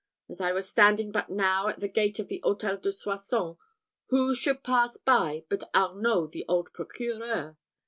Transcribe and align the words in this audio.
As 0.27 0.41
I 0.41 0.51
was 0.51 0.67
standing 0.67 1.11
but 1.11 1.29
now 1.29 1.67
at 1.67 1.79
the 1.79 1.87
gate 1.87 2.17
of 2.17 2.27
the 2.27 2.41
Hôtel 2.43 2.81
de 2.81 2.91
Soissons, 2.91 3.57
who 4.07 4.33
should 4.33 4.63
pass 4.63 4.97
by 4.97 5.45
but 5.47 5.69
Arnault 5.75 6.29
the 6.31 6.43
old 6.47 6.73
procureur. 6.73 7.55